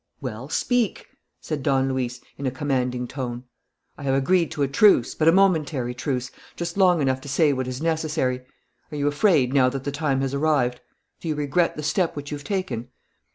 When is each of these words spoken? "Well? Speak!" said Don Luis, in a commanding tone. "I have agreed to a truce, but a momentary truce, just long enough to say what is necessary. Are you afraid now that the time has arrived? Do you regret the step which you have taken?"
"Well? 0.19 0.49
Speak!" 0.49 1.05
said 1.41 1.61
Don 1.61 1.87
Luis, 1.89 2.21
in 2.35 2.47
a 2.47 2.49
commanding 2.49 3.07
tone. 3.07 3.43
"I 3.99 4.01
have 4.01 4.15
agreed 4.15 4.49
to 4.53 4.63
a 4.63 4.67
truce, 4.67 5.13
but 5.13 5.27
a 5.27 5.31
momentary 5.31 5.93
truce, 5.93 6.31
just 6.55 6.75
long 6.75 7.03
enough 7.03 7.21
to 7.21 7.29
say 7.29 7.53
what 7.53 7.67
is 7.67 7.83
necessary. 7.83 8.43
Are 8.91 8.97
you 8.97 9.05
afraid 9.07 9.53
now 9.53 9.69
that 9.69 9.83
the 9.83 9.91
time 9.91 10.21
has 10.21 10.33
arrived? 10.33 10.81
Do 11.19 11.27
you 11.27 11.35
regret 11.35 11.75
the 11.77 11.83
step 11.83 12.15
which 12.15 12.31
you 12.31 12.37
have 12.37 12.43
taken?" 12.43 12.87